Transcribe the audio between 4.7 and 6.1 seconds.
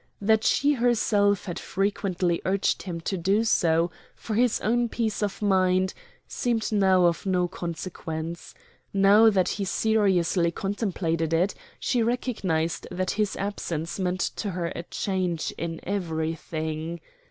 peace of mind,